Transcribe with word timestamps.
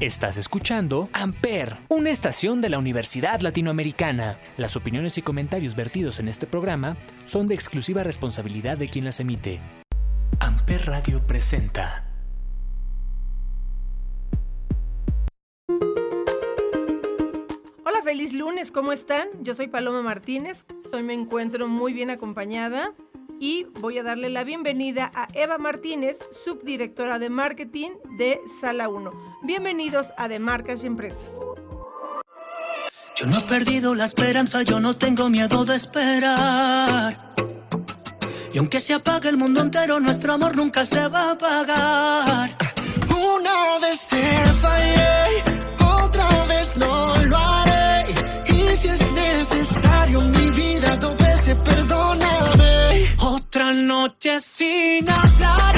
Estás 0.00 0.38
escuchando 0.38 1.10
Amper, 1.12 1.76
una 1.90 2.08
estación 2.08 2.62
de 2.62 2.70
la 2.70 2.78
Universidad 2.78 3.40
Latinoamericana. 3.40 4.38
Las 4.56 4.74
opiniones 4.74 5.18
y 5.18 5.22
comentarios 5.22 5.76
vertidos 5.76 6.20
en 6.20 6.28
este 6.28 6.46
programa 6.46 6.96
son 7.26 7.46
de 7.46 7.54
exclusiva 7.54 8.02
responsabilidad 8.02 8.78
de 8.78 8.88
quien 8.88 9.04
las 9.04 9.20
emite. 9.20 9.60
Amper 10.38 10.86
Radio 10.86 11.26
presenta. 11.26 12.06
Hola, 17.84 18.00
feliz 18.02 18.32
lunes, 18.32 18.70
¿cómo 18.70 18.92
están? 18.92 19.28
Yo 19.42 19.52
soy 19.52 19.68
Paloma 19.68 20.00
Martínez, 20.00 20.64
hoy 20.94 21.02
me 21.02 21.12
encuentro 21.12 21.68
muy 21.68 21.92
bien 21.92 22.08
acompañada 22.08 22.94
y 23.40 23.64
voy 23.80 23.98
a 23.98 24.02
darle 24.02 24.28
la 24.28 24.44
bienvenida 24.44 25.10
a 25.14 25.26
Eva 25.32 25.56
Martínez, 25.56 26.18
subdirectora 26.30 27.18
de 27.18 27.30
marketing 27.30 27.90
de 28.18 28.38
Sala 28.46 28.90
1. 28.90 29.38
Bienvenidos 29.42 30.12
a 30.18 30.28
De 30.28 30.38
Marcas 30.38 30.84
y 30.84 30.86
Empresas. 30.86 31.38
Yo 33.16 33.26
no 33.26 33.38
he 33.38 33.42
perdido 33.42 33.94
la 33.94 34.04
esperanza, 34.04 34.62
yo 34.62 34.78
no 34.78 34.94
tengo 34.96 35.30
miedo 35.30 35.64
de 35.64 35.74
esperar. 35.74 37.34
Y 38.52 38.58
aunque 38.58 38.78
se 38.78 38.92
apague 38.92 39.30
el 39.30 39.38
mundo 39.38 39.62
entero, 39.62 40.00
nuestro 40.00 40.34
amor 40.34 40.54
nunca 40.54 40.84
se 40.84 41.08
va 41.08 41.30
a 41.30 41.30
apagar. 41.32 42.56
Una 43.08 43.78
vez 43.80 44.06
te 44.06 44.22
fallé, 44.60 45.19
noche 53.90 54.38
sin 54.40 55.10
hablar, 55.10 55.74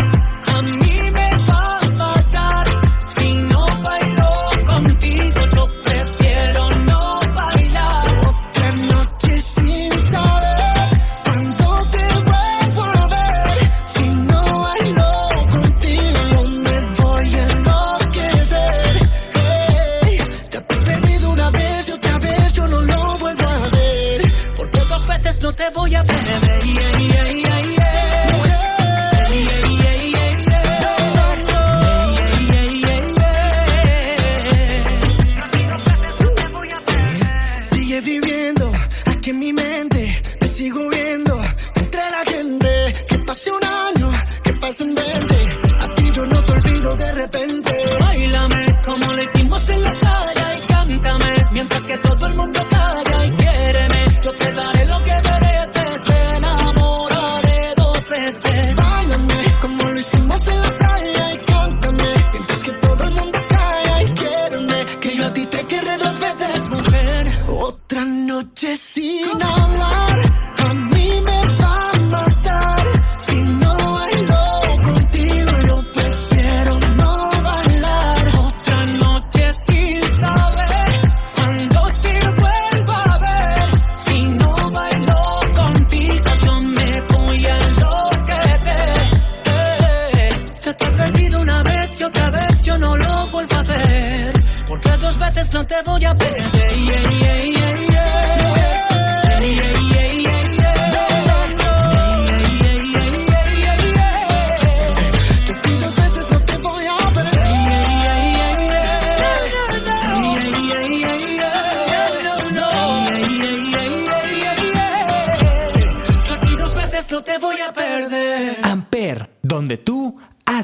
a 0.55 0.63
mí 0.81 0.97
me 1.17 1.31
va 1.49 1.79
a 1.79 1.89
matar. 2.03 2.67
Si 3.15 3.29
no 3.51 3.63
bailo 3.87 4.33
contigo, 4.71 5.41
yo 5.57 5.65
prefiero 5.87 6.63
no 6.91 7.03
bailar. 7.39 8.07
Otra 8.29 8.69
noche 8.93 9.33
sin 9.41 9.91
saber 10.13 10.89
cuándo 11.25 11.67
te 11.95 12.05
vuelvo 12.29 12.83
a 13.03 13.07
ver. 13.17 13.59
Si 13.95 14.05
no 14.31 14.41
bailo 14.67 15.11
contigo, 15.57 16.35
me 16.67 16.77
voy 16.99 17.29
a 17.41 17.43
enloquecer. 17.55 18.95
Hey, 19.41 20.19
ya 20.51 20.61
te 20.69 20.75
he 20.75 20.81
perdido 20.91 21.31
una 21.31 21.49
vez 21.51 21.89
y 21.89 21.93
otra 21.93 22.19
vez 22.19 22.53
yo 22.53 22.65
no 22.69 22.81
lo 22.83 23.19
vuelvo 23.23 23.47
a 23.49 23.57
hacer. 23.65 24.19
Porque 24.59 24.81
dos 24.81 25.07
veces 25.07 25.41
no 25.41 25.51
te 25.55 25.71
voy 25.71 25.95
a 25.95 26.05
perder. 26.05 26.42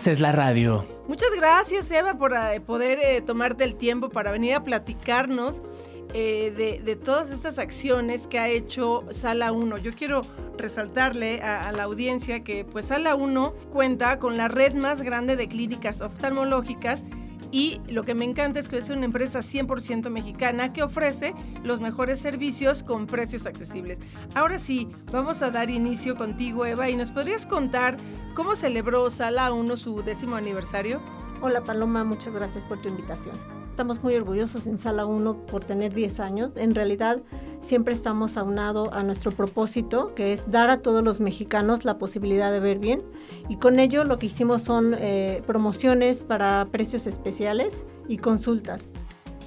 Haces 0.09 0.21
la 0.21 0.33
radio. 0.33 0.87
Muchas 1.07 1.29
gracias, 1.37 1.91
Eva, 1.91 2.17
por 2.17 2.33
eh, 2.33 2.61
poder 2.63 2.99
eh, 2.99 3.21
tomarte 3.21 3.65
el 3.65 3.75
tiempo 3.75 4.09
para 4.09 4.31
venir 4.31 4.55
a 4.55 4.65
platicarnos 4.65 5.63
eh, 6.15 6.81
de, 6.83 6.97
todas 6.97 7.31
estas 7.31 7.59
acciones 7.59 8.27
que 8.27 8.39
ha 8.39 8.49
hecho 8.49 9.05
Sala 9.11 9.53
1. 9.53 9.77
Yo 9.77 9.93
quiero 9.93 10.23
resaltarle 10.57 11.43
a, 11.43 11.69
a 11.69 11.73
la 11.73 11.83
audiencia 11.83 12.43
que 12.43 12.65
pues 12.65 12.87
Sala 12.87 13.17
1 13.17 13.53
cuenta 13.71 14.19
con 14.19 14.39
la 14.39 14.49
red 14.49 14.73
más 14.73 15.03
grande 15.03 15.37
de 15.37 15.47
clínicas 15.47 16.01
oftalmológicas 16.01 17.05
y 17.51 17.81
lo 17.89 18.05
que 18.05 18.15
me 18.15 18.25
encanta 18.25 18.61
es 18.61 18.69
que 18.69 18.79
es 18.79 18.91
una 18.91 19.05
empresa 19.05 19.41
100% 19.41 20.11
mexicana 20.11 20.73
que 20.73 20.83
ofrece 20.83 21.35
los 21.63 21.81
mejores 21.81 22.19
servicios 22.19 22.83
con 22.83 23.07
precios 23.07 23.47
accesibles. 23.47 24.01
Ahora 24.35 24.59
sí, 24.59 24.89
vamos 25.11 25.43
a 25.43 25.51
dar 25.51 25.71
inicio 25.71 26.17
contigo, 26.17 26.67
Eva, 26.67 26.91
y 26.91 26.97
nos 26.97 27.11
podrías 27.11 27.47
contar 27.47 27.97
cómo 28.35 28.55
celebró 28.55 29.09
Sala 29.11 29.53
1 29.53 29.77
su 29.77 30.03
décimo 30.03 30.37
aniversario. 30.37 31.01
Hola 31.41 31.65
Paloma, 31.65 32.05
muchas 32.05 32.35
gracias 32.35 32.65
por 32.65 32.81
tu 32.83 32.89
invitación. 32.89 33.58
Estamos 33.78 34.03
muy 34.03 34.16
orgullosos 34.16 34.66
en 34.66 34.77
Sala 34.77 35.06
1 35.06 35.47
por 35.47 35.65
tener 35.65 35.94
10 35.94 36.19
años. 36.19 36.56
En 36.56 36.75
realidad 36.75 37.22
siempre 37.61 37.94
estamos 37.94 38.37
aunado 38.37 38.93
a 38.93 39.05
nuestro 39.05 39.31
propósito, 39.31 40.12
que 40.16 40.33
es 40.33 40.50
dar 40.50 40.69
a 40.69 40.83
todos 40.83 41.05
los 41.05 41.21
mexicanos 41.21 41.84
la 41.84 41.97
posibilidad 41.97 42.50
de 42.50 42.59
ver 42.59 42.81
bien. 42.81 43.05
Y 43.49 43.59
con 43.59 43.78
ello 43.78 44.03
lo 44.03 44.19
que 44.19 44.27
hicimos 44.27 44.62
son 44.62 44.97
eh, 44.99 45.44
promociones 45.47 46.25
para 46.25 46.67
precios 46.72 47.06
especiales 47.06 47.84
y 48.09 48.17
consultas. 48.17 48.88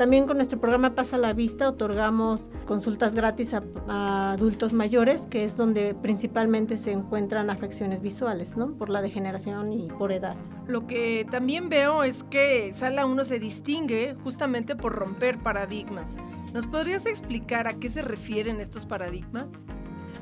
También 0.01 0.25
con 0.25 0.37
nuestro 0.37 0.59
programa 0.59 0.95
Pasa 0.95 1.19
la 1.19 1.31
Vista 1.33 1.69
otorgamos 1.69 2.49
consultas 2.65 3.13
gratis 3.13 3.53
a, 3.53 3.61
a, 3.87 4.31
adultos 4.31 4.73
mayores, 4.73 5.27
que 5.27 5.43
es 5.43 5.57
donde 5.57 5.93
principalmente 5.93 6.75
se 6.77 6.91
encuentran 6.91 7.51
afecciones 7.51 8.01
visuales, 8.01 8.57
¿no? 8.57 8.73
Por 8.73 8.89
la 8.89 9.03
degeneración 9.03 9.71
y 9.71 9.89
por 9.89 10.11
edad. 10.11 10.35
Lo 10.65 10.87
que 10.87 11.27
también 11.29 11.69
veo 11.69 12.03
es 12.03 12.23
que 12.23 12.73
Sala 12.73 13.05
1 13.05 13.25
se 13.25 13.37
distingue 13.37 14.15
justamente 14.23 14.75
por 14.75 14.93
romper 14.93 15.37
paradigmas. 15.37 16.17
¿Nos 16.51 16.65
podrías 16.65 17.05
explicar 17.05 17.67
a 17.67 17.75
qué 17.75 17.87
se 17.87 18.01
refieren 18.01 18.59
estos 18.59 18.87
paradigmas? 18.87 19.67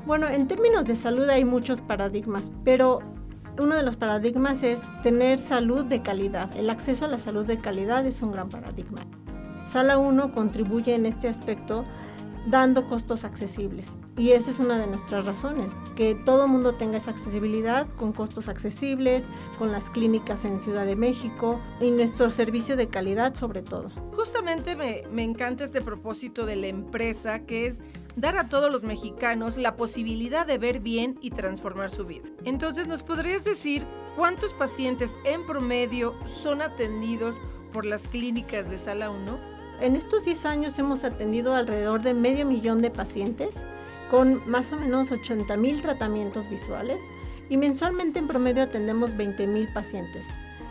Bueno, 0.04 0.28
en 0.28 0.46
términos 0.46 0.84
de 0.84 0.94
salud 0.94 1.26
hay 1.30 1.46
muchos 1.46 1.80
paradigmas, 1.80 2.52
pero 2.66 3.00
uno 3.58 3.76
de 3.76 3.82
los 3.82 3.96
paradigmas 3.96 4.62
es 4.62 4.80
tener 5.02 5.40
salud 5.40 5.86
de 5.86 6.02
calidad. 6.02 6.54
El 6.54 6.68
acceso 6.68 7.06
a 7.06 7.08
la 7.08 7.18
salud 7.18 7.46
de 7.46 7.56
calidad 7.56 8.04
es 8.04 8.20
un 8.20 8.32
gran 8.32 8.50
paradigma. 8.50 9.06
Sala 9.70 9.98
1 9.98 10.32
contribuye 10.32 10.96
en 10.96 11.06
este 11.06 11.28
aspecto 11.28 11.84
dando 12.46 12.88
costos 12.88 13.22
accesibles. 13.24 13.86
Y 14.16 14.32
esa 14.32 14.50
es 14.50 14.58
una 14.58 14.78
de 14.78 14.88
nuestras 14.88 15.24
razones, 15.24 15.72
que 15.94 16.16
todo 16.16 16.44
el 16.46 16.50
mundo 16.50 16.74
tenga 16.74 16.98
esa 16.98 17.12
accesibilidad 17.12 17.86
con 17.96 18.12
costos 18.12 18.48
accesibles, 18.48 19.22
con 19.58 19.70
las 19.70 19.88
clínicas 19.88 20.44
en 20.44 20.60
Ciudad 20.60 20.86
de 20.86 20.96
México 20.96 21.60
y 21.80 21.92
nuestro 21.92 22.30
servicio 22.30 22.76
de 22.76 22.88
calidad 22.88 23.34
sobre 23.36 23.62
todo. 23.62 23.90
Justamente 24.12 24.74
me, 24.74 25.02
me 25.12 25.22
encanta 25.22 25.62
este 25.62 25.80
propósito 25.80 26.46
de 26.46 26.56
la 26.56 26.66
empresa, 26.66 27.46
que 27.46 27.66
es 27.66 27.82
dar 28.16 28.36
a 28.38 28.48
todos 28.48 28.72
los 28.72 28.82
mexicanos 28.82 29.56
la 29.56 29.76
posibilidad 29.76 30.46
de 30.46 30.58
ver 30.58 30.80
bien 30.80 31.16
y 31.22 31.30
transformar 31.30 31.92
su 31.92 32.04
vida. 32.06 32.28
Entonces, 32.44 32.88
¿nos 32.88 33.04
podrías 33.04 33.44
decir 33.44 33.86
cuántos 34.16 34.52
pacientes 34.52 35.16
en 35.24 35.46
promedio 35.46 36.14
son 36.26 36.60
atendidos 36.60 37.40
por 37.72 37.84
las 37.84 38.08
clínicas 38.08 38.68
de 38.68 38.76
Sala 38.76 39.10
1? 39.10 39.49
En 39.80 39.96
estos 39.96 40.26
10 40.26 40.44
años 40.44 40.78
hemos 40.78 41.04
atendido 41.04 41.54
alrededor 41.54 42.02
de 42.02 42.12
medio 42.12 42.44
millón 42.44 42.82
de 42.82 42.90
pacientes 42.90 43.56
con 44.10 44.46
más 44.48 44.72
o 44.74 44.76
menos 44.76 45.10
80 45.10 45.56
mil 45.56 45.80
tratamientos 45.80 46.50
visuales 46.50 47.00
y 47.48 47.56
mensualmente 47.56 48.18
en 48.18 48.28
promedio 48.28 48.64
atendemos 48.64 49.16
20 49.16 49.46
mil 49.46 49.68
pacientes. 49.72 50.26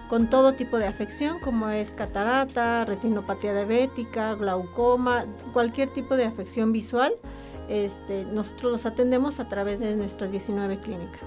con 0.10 0.28
todo 0.28 0.54
tipo 0.54 0.80
de 0.80 0.88
afección 0.88 1.40
como 1.40 1.70
es 1.70 1.92
catarata, 1.92 2.84
retinopatía 2.84 3.54
diabética, 3.54 4.34
glaucoma, 4.34 5.26
cualquier 5.54 5.90
tipo 5.94 6.16
de 6.16 6.26
afección 6.26 6.72
visual. 6.72 7.14
Este, 7.68 8.26
nosotros 8.26 8.72
los 8.72 8.86
atendemos 8.88 9.40
a 9.40 9.48
través 9.48 9.80
de 9.80 9.96
nuestras 9.96 10.32
19 10.32 10.80
clínicas. 10.80 11.22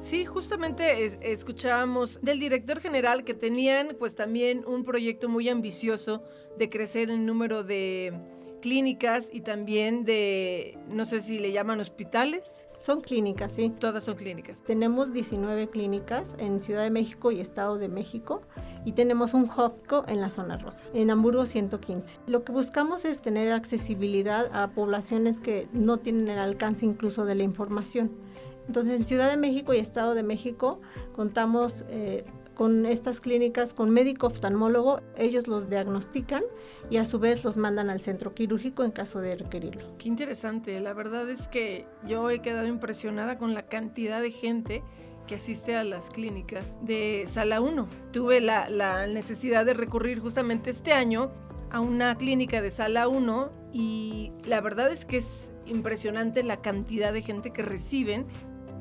Sí, 0.00 0.24
justamente 0.24 1.04
escuchábamos 1.30 2.20
del 2.22 2.40
director 2.40 2.80
general 2.80 3.22
que 3.22 3.34
tenían 3.34 3.96
pues 3.98 4.14
también 4.14 4.64
un 4.66 4.82
proyecto 4.82 5.28
muy 5.28 5.48
ambicioso 5.50 6.24
de 6.56 6.70
crecer 6.70 7.10
el 7.10 7.26
número 7.26 7.64
de 7.64 8.18
clínicas 8.62 9.28
y 9.32 9.42
también 9.42 10.04
de, 10.04 10.78
no 10.90 11.04
sé 11.04 11.20
si 11.20 11.38
le 11.38 11.52
llaman 11.52 11.80
hospitales. 11.80 12.66
Son 12.80 13.02
clínicas, 13.02 13.52
sí. 13.52 13.70
Todas 13.78 14.04
son 14.04 14.16
clínicas. 14.16 14.62
Tenemos 14.62 15.12
19 15.12 15.68
clínicas 15.68 16.34
en 16.38 16.62
Ciudad 16.62 16.82
de 16.82 16.90
México 16.90 17.30
y 17.30 17.40
Estado 17.40 17.76
de 17.76 17.88
México 17.88 18.40
y 18.86 18.92
tenemos 18.92 19.34
un 19.34 19.50
HOFCO 19.50 20.06
en 20.08 20.22
la 20.22 20.30
zona 20.30 20.56
rosa, 20.56 20.82
en 20.94 21.10
Hamburgo 21.10 21.44
115. 21.44 22.16
Lo 22.26 22.42
que 22.42 22.52
buscamos 22.52 23.04
es 23.04 23.20
tener 23.20 23.52
accesibilidad 23.52 24.48
a 24.54 24.70
poblaciones 24.70 25.40
que 25.40 25.68
no 25.74 25.98
tienen 25.98 26.28
el 26.28 26.38
alcance 26.38 26.86
incluso 26.86 27.26
de 27.26 27.34
la 27.34 27.42
información. 27.42 28.29
Entonces, 28.66 28.98
en 28.98 29.04
Ciudad 29.04 29.30
de 29.30 29.36
México 29.36 29.74
y 29.74 29.78
Estado 29.78 30.14
de 30.14 30.22
México 30.22 30.80
contamos 31.14 31.84
eh, 31.88 32.24
con 32.54 32.84
estas 32.84 33.20
clínicas, 33.20 33.72
con 33.72 33.88
médico 33.88 34.26
oftalmólogo, 34.26 35.00
ellos 35.16 35.48
los 35.48 35.70
diagnostican 35.70 36.42
y 36.90 36.98
a 36.98 37.06
su 37.06 37.18
vez 37.18 37.42
los 37.42 37.56
mandan 37.56 37.88
al 37.88 38.02
centro 38.02 38.34
quirúrgico 38.34 38.84
en 38.84 38.90
caso 38.90 39.20
de 39.20 39.34
requerirlo. 39.34 39.96
Qué 39.96 40.08
interesante, 40.08 40.78
la 40.80 40.92
verdad 40.92 41.30
es 41.30 41.48
que 41.48 41.86
yo 42.06 42.28
he 42.28 42.40
quedado 42.40 42.66
impresionada 42.66 43.38
con 43.38 43.54
la 43.54 43.62
cantidad 43.62 44.20
de 44.20 44.30
gente 44.30 44.82
que 45.26 45.36
asiste 45.36 45.74
a 45.74 45.84
las 45.84 46.10
clínicas 46.10 46.76
de 46.82 47.24
Sala 47.26 47.62
1. 47.62 47.88
Tuve 48.12 48.42
la, 48.42 48.68
la 48.68 49.06
necesidad 49.06 49.64
de 49.64 49.72
recurrir 49.72 50.20
justamente 50.20 50.68
este 50.68 50.92
año 50.92 51.30
a 51.70 51.80
una 51.80 52.16
clínica 52.18 52.60
de 52.60 52.70
Sala 52.70 53.08
1 53.08 53.50
y 53.72 54.32
la 54.44 54.60
verdad 54.60 54.90
es 54.90 55.04
que 55.04 55.16
es 55.16 55.52
impresionante 55.66 56.42
la 56.42 56.60
cantidad 56.60 57.12
de 57.12 57.22
gente 57.22 57.52
que 57.52 57.62
reciben 57.62 58.26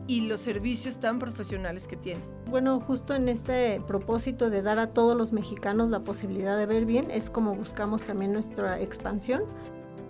y 0.10 0.22
los 0.22 0.42
servicios 0.42 1.00
tan 1.00 1.20
profesionales 1.20 1.88
que 1.88 1.96
tiene. 1.96 2.22
Bueno, 2.48 2.80
justo 2.80 3.14
en 3.14 3.30
este 3.30 3.80
propósito 3.86 4.50
de 4.50 4.64
dar 4.64 4.80
a 4.80 4.88
todos 4.88 5.16
los 5.16 5.32
mexicanos 5.34 5.92
la 5.92 6.00
posibilidad 6.00 6.58
de 6.58 6.66
ver 6.66 6.86
bien, 6.86 7.12
es 7.12 7.30
como 7.30 7.54
buscamos 7.54 8.02
también 8.02 8.34
nuestra 8.34 8.82
expansión 8.82 9.44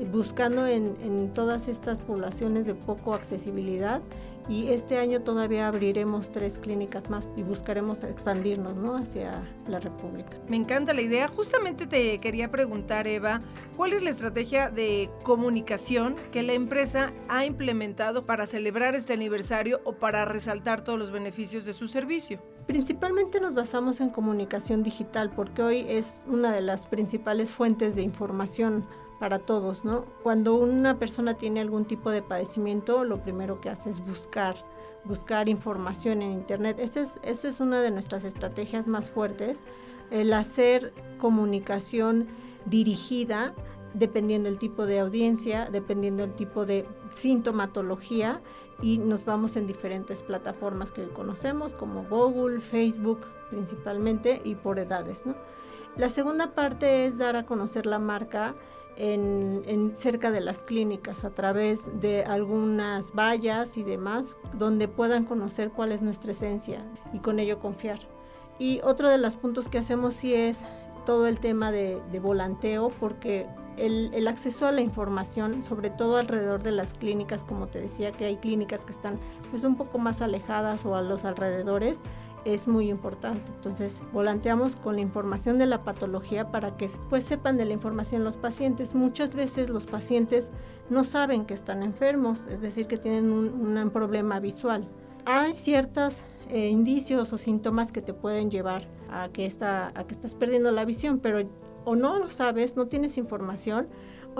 buscando 0.05 0.65
en, 0.65 1.33
todas 1.33 1.67
estas 1.67 1.99
poblaciones 1.99 2.65
de 2.65 2.73
poco 2.73 3.13
accesibilidad 3.13 4.01
y 4.49 4.69
este 4.69 4.97
año 4.97 5.21
todavía 5.21 5.67
abriremos 5.67 6.31
tres 6.31 6.57
clínicas 6.57 7.09
más 7.09 7.27
y 7.37 7.43
buscaremos 7.43 8.03
expandirnos 8.03 8.75
¿no? 8.75 8.95
hacia 8.95 9.43
la 9.67 9.79
República. 9.79 10.37
Me 10.47 10.57
encanta 10.57 10.93
la 10.93 11.01
idea. 11.01 11.27
Justamente 11.27 11.85
te 11.85 12.17
quería 12.17 12.49
preguntar, 12.49 13.07
Eva, 13.07 13.41
¿cuál 13.77 13.93
es 13.93 14.01
la 14.01 14.09
estrategia 14.09 14.69
de 14.69 15.11
comunicación 15.23 16.15
que 16.31 16.41
la 16.41 16.53
empresa 16.53 17.13
ha 17.29 17.45
implementado 17.45 18.25
para 18.25 18.47
celebrar 18.47 18.95
este 18.95 19.13
aniversario 19.13 19.81
o 19.83 19.93
para 19.93 20.25
resaltar 20.25 20.83
todos 20.83 20.97
los 20.97 21.11
beneficios 21.11 21.63
de 21.65 21.73
su 21.73 21.87
servicio? 21.87 22.41
Principalmente 22.65 23.39
nos 23.39 23.53
basamos 23.53 24.01
en 24.01 24.09
comunicación 24.09 24.81
digital 24.81 25.31
porque 25.35 25.61
hoy 25.61 25.85
es 25.87 26.23
una 26.27 26.51
de 26.51 26.61
las 26.61 26.87
principales 26.87 27.51
fuentes 27.51 27.95
de 27.95 28.01
información 28.01 28.85
para 29.19 29.39
todos, 29.39 29.83
¿no? 29.83 30.05
Cuando 30.23 30.55
una 30.55 30.97
persona 30.97 31.33
tiene 31.35 31.59
algún 31.59 31.85
tipo 31.85 32.09
de 32.09 32.21
padecimiento, 32.21 33.03
lo 33.03 33.21
primero 33.21 33.59
que 33.59 33.69
hace 33.69 33.89
es 33.89 33.99
buscar, 34.05 34.55
buscar 35.03 35.49
información 35.49 36.21
en 36.21 36.31
Internet. 36.31 36.79
Esa 36.79 37.01
es, 37.01 37.19
esa 37.23 37.49
es 37.49 37.59
una 37.59 37.81
de 37.81 37.91
nuestras 37.91 38.23
estrategias 38.23 38.87
más 38.87 39.09
fuertes, 39.09 39.59
el 40.09 40.33
hacer 40.33 40.93
comunicación 41.19 42.27
dirigida 42.65 43.53
dependiendo 43.93 44.49
del 44.49 44.59
tipo 44.59 44.85
de 44.85 44.99
audiencia, 44.99 45.67
dependiendo 45.71 46.23
del 46.23 46.35
tipo 46.35 46.65
de 46.65 46.85
sintomatología 47.13 48.41
y 48.81 48.97
nos 48.97 49.25
vamos 49.25 49.55
en 49.55 49.67
diferentes 49.67 50.21
plataformas 50.21 50.91
que 50.91 51.07
conocemos 51.09 51.73
como 51.73 52.03
Google, 52.03 52.61
Facebook 52.61 53.21
principalmente 53.49 54.41
y 54.43 54.55
por 54.55 54.79
edades. 54.79 55.25
¿no? 55.25 55.35
La 55.97 56.09
segunda 56.09 56.53
parte 56.53 57.05
es 57.05 57.17
dar 57.17 57.35
a 57.35 57.45
conocer 57.45 57.85
la 57.85 57.99
marca 57.99 58.55
en, 58.97 59.91
cerca 59.95 60.31
de 60.31 60.41
las 60.41 60.59
clínicas 60.59 61.23
a 61.23 61.29
través 61.31 61.89
de 62.01 62.23
algunas 62.23 63.13
vallas 63.13 63.77
y 63.77 63.83
demás, 63.83 64.35
donde 64.53 64.87
puedan 64.87 65.25
conocer 65.25 65.71
cuál 65.71 65.91
es 65.91 66.01
nuestra 66.01 66.31
esencia 66.31 66.83
y 67.13 67.19
con 67.19 67.39
ello 67.39 67.59
confiar. 67.59 67.99
Y 68.57 68.81
otro 68.83 69.09
de 69.09 69.17
los 69.17 69.35
puntos 69.35 69.69
que 69.69 69.77
hacemos 69.77 70.13
sí 70.15 70.33
es 70.33 70.63
todo 71.05 71.27
el 71.27 71.39
tema 71.39 71.71
de, 71.71 72.01
volanteo, 72.21 72.89
porque 72.99 73.47
el, 73.77 74.11
el, 74.13 74.27
acceso 74.27 74.67
a 74.67 74.71
la 74.71 74.81
información, 74.81 75.63
sobre 75.63 75.89
todo 75.89 76.17
alrededor 76.17 76.61
de 76.61 76.71
las 76.71 76.93
clínicas, 76.93 77.41
como 77.43 77.67
te 77.67 77.79
decía, 77.79 78.11
que 78.11 78.25
hay 78.25 78.35
clínicas 78.35 78.83
que 78.83 78.91
están 78.91 79.17
pues 79.49 79.63
un 79.63 79.75
poco 79.75 79.97
más 79.97 80.21
alejadas 80.21 80.85
o 80.85 80.95
a 80.95 81.01
los 81.01 81.23
alrededores, 81.23 81.97
es 82.45 82.67
muy 82.67 82.89
importante. 82.89 83.51
Entonces, 83.55 84.01
volanteamos 84.13 84.75
con 84.75 84.95
la 84.95 85.01
información 85.01 85.57
de 85.57 85.65
la 85.65 85.83
patología 85.83 86.51
para 86.51 86.77
que 86.77 86.89
pues 87.09 87.23
sepan 87.23 87.57
de 87.57 87.65
la 87.65 87.73
información 87.73 88.23
los 88.23 88.37
pacientes. 88.37 88.95
Muchas 88.95 89.35
veces 89.35 89.69
los 89.69 89.85
pacientes 89.85 90.49
no 90.89 91.03
saben 91.03 91.45
que 91.45 91.53
están 91.53 91.83
enfermos, 91.83 92.45
es 92.47 92.61
decir, 92.61 92.87
que 92.87 92.97
tienen 92.97 93.31
un, 93.31 93.89
problema 93.91 94.39
visual. 94.39 94.87
Hay 95.25 95.53
ciertos 95.53 96.23
eh, 96.49 96.67
indicios 96.67 97.33
o 97.33 97.37
síntomas 97.37 97.91
que 97.91 98.01
te 98.01 98.13
pueden 98.13 98.49
llevar 98.49 98.87
a 99.11 99.29
que, 99.29 99.51
a 99.61 100.03
que 100.07 100.13
estás 100.13 100.35
perdiendo 100.35 100.71
la 100.71 100.85
visión, 100.85 101.19
pero 101.19 101.47
o 101.85 101.95
no 101.95 102.19
lo 102.19 102.29
sabes, 102.29 102.75
no 102.75 102.87
tienes 102.87 103.17
información, 103.17 103.87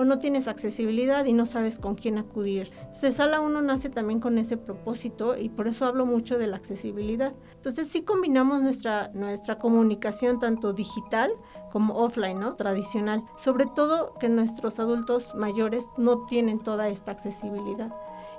o 0.00 0.04
no 0.04 0.18
tienes 0.18 0.48
accesibilidad 0.48 1.26
y 1.26 1.34
no 1.34 1.44
sabes 1.44 1.78
con 1.78 1.94
quién 1.94 2.16
acudir. 2.16 2.72
Entonces, 2.78 3.16
Sala 3.16 3.42
1 3.42 3.60
nace 3.60 3.90
también 3.90 4.18
con 4.18 4.38
ese 4.38 4.56
propósito 4.56 5.36
y 5.36 5.50
por 5.50 5.68
eso 5.68 5.84
hablo 5.84 6.06
mucho 6.06 6.38
de 6.38 6.46
la 6.46 6.56
accesibilidad. 6.56 7.34
Entonces, 7.56 7.88
sí 7.88 8.00
combinamos 8.00 8.62
nuestra, 8.62 9.10
nuestra 9.12 9.58
comunicación 9.58 10.40
tanto 10.40 10.72
digital 10.72 11.30
como 11.70 11.98
offline, 11.98 12.40
¿no? 12.40 12.54
Tradicional. 12.54 13.24
Sobre 13.36 13.66
todo 13.66 14.14
que 14.18 14.30
nuestros 14.30 14.78
adultos 14.80 15.34
mayores 15.34 15.84
no 15.98 16.24
tienen 16.24 16.60
toda 16.60 16.88
esta 16.88 17.12
accesibilidad 17.12 17.94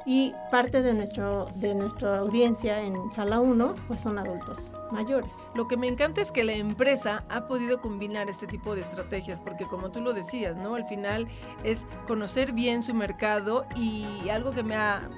y 0.06 0.34
parte 0.50 0.82
de, 0.82 0.94
nuestro, 0.94 1.48
de 1.56 1.76
nuestra 1.76 2.20
audiencia 2.20 2.82
en 2.82 3.12
sala 3.12 3.40
1 3.40 3.76
pues 3.88 4.02
son 4.02 4.18
adultos 4.18 4.72
mayores. 4.92 5.32
Lo 5.54 5.68
que 5.68 5.78
me 5.78 5.88
encanta 5.88 6.22
es 6.22 6.32
que 6.32 6.44
la 6.44 6.54
empresa 6.54 7.24
ha 7.30 7.48
podido 7.48 7.82
combinar 7.82 8.30
este 8.30 8.48
tipo 8.48 8.76
de 8.76 8.82
estrategias 8.82 9.40
porque 9.40 9.66
como 9.66 9.92
tú 9.92 10.02
lo 10.02 10.14
decías, 10.14 10.58
¿no? 10.58 10.76
Al 10.76 10.86
final 10.86 11.28
es 11.64 11.86
conocer 12.08 12.52
bien 12.52 12.84
su 12.84 12.94
mercado 12.94 13.66
y 13.76 14.30
algo 14.30 14.52
que 14.52 14.64
me 14.64 14.76
ha 14.76 15.10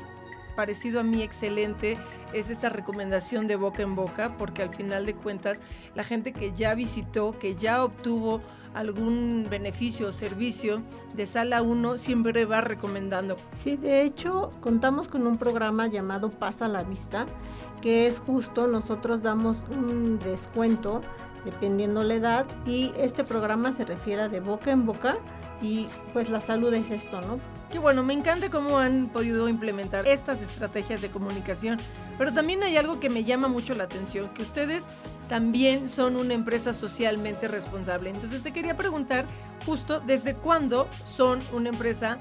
parecido 0.55 1.00
a 1.00 1.03
mí 1.03 1.22
excelente 1.22 1.98
es 2.33 2.50
esta 2.50 2.69
recomendación 2.69 3.48
de 3.48 3.55
boca 3.55 3.83
en 3.83 3.95
boca, 3.95 4.38
porque 4.38 4.62
al 4.62 4.74
final 4.74 5.05
de 5.05 5.15
cuentas 5.15 5.62
la 5.95 6.03
gente 6.03 6.33
que 6.33 6.51
ya 6.51 6.75
visitó, 6.75 7.38
que 7.38 7.55
ya 7.55 7.83
obtuvo 7.83 8.41
algún 8.74 9.48
beneficio 9.50 10.07
o 10.07 10.12
servicio 10.12 10.81
de 11.13 11.25
sala 11.25 11.62
1 11.62 11.98
siempre 11.98 12.45
va 12.45 12.62
recomendando. 12.62 13.38
Sí, 13.53 13.77
de 13.77 14.01
hecho 14.01 14.51
contamos 14.62 15.07
con 15.07 15.27
un 15.27 15.38
programa 15.38 15.88
llamado 15.88 16.31
Pasa 16.31 16.67
la 16.67 16.83
Vista, 16.83 17.25
que 17.81 18.07
es 18.07 18.19
justo, 18.19 18.67
nosotros 18.67 19.22
damos 19.22 19.65
un 19.69 20.19
descuento 20.19 21.01
dependiendo 21.45 22.03
la 22.03 22.15
edad 22.15 22.45
y 22.65 22.91
este 22.98 23.24
programa 23.24 23.74
se 23.74 23.86
refiere 23.86 24.29
de 24.29 24.39
boca 24.39 24.72
en 24.72 24.86
boca 24.86 25.17
y 25.62 25.88
pues 26.13 26.29
la 26.29 26.41
salud 26.41 26.74
es 26.74 26.89
esto, 26.91 27.22
¿no? 27.22 27.38
Qué 27.74 27.80
bueno, 27.80 28.03
me 28.03 28.13
encanta 28.13 28.51
cómo 28.51 28.77
han 28.77 29.08
podido 29.08 29.50
implementar 29.50 30.08
estas 30.08 30.44
estrategias 30.44 31.01
de 31.01 31.10
comunicación, 31.10 31.80
pero 32.20 32.32
también 32.32 32.62
hay 32.62 32.77
algo 32.77 33.00
que 33.00 33.10
me 33.10 33.24
llama 33.24 33.48
mucho 33.48 33.74
la 33.74 33.86
atención, 33.86 34.30
que 34.30 34.44
ustedes 34.44 34.86
también 35.27 35.89
son 35.89 36.15
una 36.15 36.36
empresa 36.36 36.72
socialmente 36.72 37.48
responsable. 37.48 38.12
Entonces 38.12 38.44
te 38.44 38.53
quería 38.53 38.77
preguntar 38.77 39.25
justo 39.65 40.00
desde 40.01 40.36
cuándo 40.36 40.88
son 41.03 41.39
una 41.51 41.70
empresa 41.70 42.20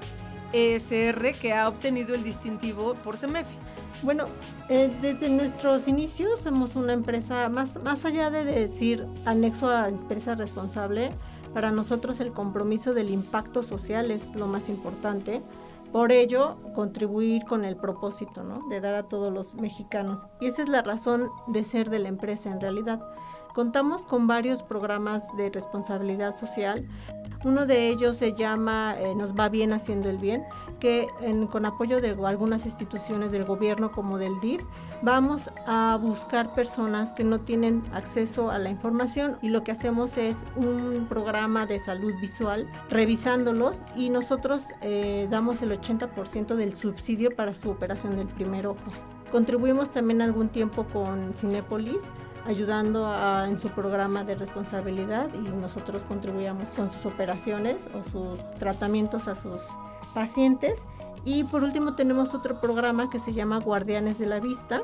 ESR 0.53 1.35
que 1.39 1.53
ha 1.53 1.69
obtenido 1.69 2.15
el 2.15 2.23
distintivo 2.23 2.95
por 2.95 3.17
CEMEFI. 3.17 3.53
Bueno, 4.01 4.25
eh, 4.69 4.91
desde 5.03 5.29
nuestros 5.29 5.87
inicios 5.87 6.39
somos 6.41 6.75
una 6.75 6.93
empresa, 6.93 7.47
más, 7.49 7.79
más 7.83 8.05
allá 8.05 8.31
de 8.31 8.43
decir 8.43 9.05
anexo 9.25 9.69
a 9.69 9.87
empresa 9.87 10.33
responsable, 10.33 11.11
para 11.53 11.71
nosotros 11.71 12.19
el 12.19 12.31
compromiso 12.31 12.93
del 12.93 13.09
impacto 13.09 13.63
social 13.63 14.11
es 14.11 14.35
lo 14.35 14.47
más 14.47 14.69
importante. 14.69 15.41
Por 15.91 16.11
ello, 16.11 16.57
contribuir 16.73 17.43
con 17.43 17.63
el 17.63 17.75
propósito 17.75 18.43
¿no? 18.43 18.67
de 18.69 18.81
dar 18.81 18.95
a 18.95 19.03
todos 19.03 19.31
los 19.31 19.53
mexicanos. 19.53 20.25
Y 20.41 20.47
esa 20.47 20.63
es 20.63 20.69
la 20.69 20.81
razón 20.81 21.29
de 21.47 21.63
ser 21.63 21.91
de 21.91 21.99
la 21.99 22.09
empresa 22.09 22.49
en 22.49 22.59
realidad. 22.59 22.99
Contamos 23.53 24.07
con 24.07 24.25
varios 24.25 24.63
programas 24.63 25.23
de 25.37 25.51
responsabilidad 25.51 26.35
social. 26.35 26.85
Uno 27.45 27.67
de 27.67 27.89
ellos 27.89 28.17
se 28.17 28.33
llama 28.33 28.95
eh, 28.97 29.13
Nos 29.13 29.35
va 29.35 29.49
bien 29.49 29.73
haciendo 29.73 30.09
el 30.09 30.17
bien, 30.17 30.43
que 30.83 31.07
con 31.49 31.65
apoyo 31.65 32.01
de 32.01 32.13
algunas 32.27 32.65
instituciones 32.65 33.31
del 33.31 33.45
gobierno 33.45 33.93
como 33.93 34.17
del 34.17 34.37
DIF, 34.41 34.63
vamos 35.01 35.49
a 35.65 35.97
buscar 36.01 36.53
personas 36.53 37.13
que 37.13 37.23
no 37.23 37.39
tienen 37.39 37.85
acceso 37.93 38.51
a 38.51 38.59
la 38.59 38.69
información 38.69 39.37
y 39.41 39.47
lo 39.47 39.63
que 39.63 39.71
hacemos 39.71 40.17
es 40.17 40.35
un 40.57 41.05
programa 41.07 41.65
de 41.65 41.79
salud 41.79 42.11
visual 42.19 42.69
revisándolos 42.89 43.81
y 43.95 44.09
nosotros 44.09 44.61
eh, 44.81 45.29
damos 45.31 45.61
el 45.61 45.71
80% 45.71 46.55
del 46.55 46.73
subsidio 46.73 47.33
para 47.33 47.53
su 47.53 47.69
operación 47.69 48.17
del 48.17 48.27
primer 48.27 48.67
ojo. 48.67 48.91
Contribuimos 49.31 49.89
también 49.89 50.21
algún 50.21 50.49
tiempo 50.49 50.83
con 50.91 51.33
Cinépolis 51.33 52.03
ayudando 52.45 53.13
en 53.45 53.59
su 53.59 53.69
programa 53.69 54.23
de 54.23 54.35
responsabilidad 54.35 55.29
y 55.33 55.39
nosotros 55.39 56.03
contribuíamos 56.03 56.69
con 56.69 56.91
sus 56.91 57.05
operaciones 57.05 57.77
o 57.93 58.03
sus 58.03 58.39
tratamientos 58.59 59.27
a 59.27 59.35
sus 59.35 59.61
pacientes. 60.13 60.81
Y 61.25 61.45
por 61.45 61.63
último 61.63 61.95
tenemos 61.95 62.33
otro 62.33 62.59
programa 62.59 63.09
que 63.09 63.19
se 63.19 63.33
llama 63.33 63.59
Guardianes 63.59 64.19
de 64.19 64.25
la 64.25 64.39
Vista, 64.39 64.81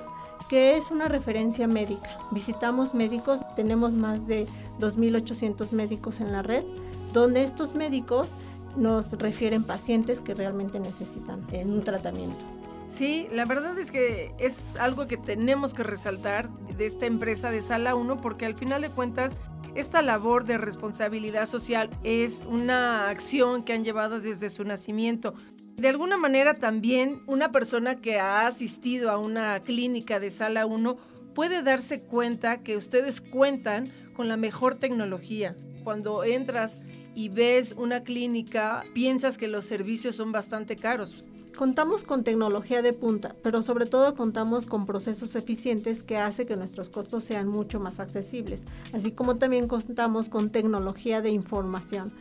que 0.48 0.78
es 0.78 0.90
una 0.90 1.10
referencia 1.10 1.68
médica. 1.68 2.18
Visitamos 2.32 2.94
médicos, 2.94 3.42
tenemos 3.56 3.94
más 3.94 4.26
de 4.26 4.48
2.800 4.80 5.72
médicos 5.74 6.22
en 6.22 6.32
la 6.32 6.42
red, 6.42 6.64
donde 7.12 7.44
estos 7.44 7.76
médicos 7.76 8.30
nos 8.78 9.12
refieren 9.14 9.64
pacientes 9.64 10.22
que 10.22 10.34
realmente 10.34 10.80
necesitan 10.80 11.46
un 11.66 11.84
tratamiento. 11.84 12.59
Sí, 12.90 13.28
la 13.32 13.46
verdad 13.46 13.78
es 13.78 13.92
que 13.92 14.34
es 14.40 14.76
algo 14.76 15.08
que 15.08 15.16
tenemos 15.16 15.76
que 15.76 15.84
resaltar 15.84 16.50
de 16.76 16.88
esta 16.88 17.06
empresa 17.06 17.52
de 17.52 17.62
Sala 17.62 17.94
1 17.94 18.20
porque 18.20 18.48
al 18.48 18.56
final 18.56 18.82
de 18.82 18.90
cuentas 18.90 19.36
esta 19.76 20.02
labor 20.02 20.44
de 20.46 20.58
responsabilidad 20.58 21.46
social 21.46 21.92
es 22.04 22.42
una 22.48 23.08
acción 23.10 23.62
que 23.64 23.74
han 23.74 23.84
llevado 23.84 24.20
desde 24.20 24.50
su 24.50 24.64
nacimiento. 24.64 25.36
De 25.76 25.88
alguna 25.88 26.18
manera 26.18 26.56
también 26.56 27.22
una 27.28 27.52
persona 27.52 28.02
que 28.02 28.20
ha 28.20 28.48
asistido 28.48 29.12
a 29.12 29.20
una 29.20 29.60
clínica 29.60 30.20
de 30.20 30.32
Sala 30.32 30.66
1 30.66 30.98
puede 31.36 31.62
darse 31.62 32.02
cuenta 32.02 32.64
que 32.64 32.76
ustedes 32.76 33.22
cuentan 33.22 33.88
con 34.16 34.28
la 34.28 34.36
mejor 34.36 34.74
tecnología. 34.74 35.56
Cuando 35.84 36.24
entras 36.24 36.82
y 37.14 37.30
ves 37.30 37.76
una 37.78 38.02
clínica, 38.04 38.84
piensas 38.96 39.38
que 39.38 39.48
los 39.48 39.66
servicios 39.66 40.16
son 40.16 40.32
bastante 40.32 40.76
caros. 40.76 41.24
Contamos 41.60 42.06
con 42.06 42.24
tecnología 42.24 42.82
de 42.82 42.94
punta, 42.94 43.36
pero 43.44 43.62
sobre 43.62 43.86
todo 43.86 44.16
contamos 44.16 44.66
con 44.66 44.86
procesos 44.86 45.36
eficientes 45.36 46.04
que 46.04 46.16
hace 46.16 46.46
que 46.46 46.56
nuestros 46.56 46.88
costos 46.88 47.26
sean 47.26 47.50
mucho 47.50 47.82
más 47.82 48.00
accesibles, 48.00 48.62
así 48.94 49.12
como 49.12 49.36
también 49.36 49.68
contamos 49.68 50.30
con 50.30 50.52
tecnología 50.52 51.20
de 51.20 51.32
información. 51.32 52.14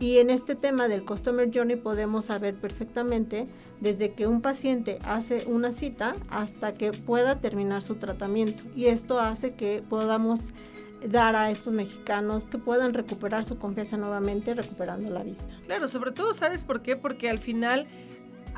Y 0.00 0.18
en 0.18 0.28
este 0.28 0.56
tema 0.56 0.88
del 0.88 1.04
Customer 1.04 1.48
Journey 1.54 1.76
podemos 1.76 2.24
saber 2.24 2.56
perfectamente 2.56 3.46
desde 3.80 4.14
que 4.14 4.26
un 4.26 4.40
paciente 4.40 4.98
hace 5.04 5.44
una 5.46 5.70
cita 5.70 6.16
hasta 6.28 6.74
que 6.74 6.90
pueda 6.90 7.38
terminar 7.38 7.82
su 7.82 7.94
tratamiento. 7.94 8.64
Y 8.74 8.86
esto 8.86 9.20
hace 9.20 9.54
que 9.54 9.84
podamos 9.88 10.48
dar 11.06 11.36
a 11.36 11.52
estos 11.52 11.72
mexicanos 11.72 12.42
que 12.50 12.58
puedan 12.58 12.92
recuperar 12.92 13.44
su 13.44 13.56
confianza 13.56 13.96
nuevamente 13.96 14.52
recuperando 14.52 15.12
la 15.12 15.22
vista. 15.22 15.54
Claro, 15.66 15.86
sobre 15.86 16.10
todo, 16.10 16.34
¿sabes 16.34 16.64
por 16.64 16.82
qué? 16.82 16.96
Porque 16.96 17.30
al 17.30 17.38
final 17.38 17.86